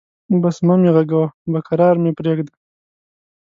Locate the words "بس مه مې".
0.41-0.89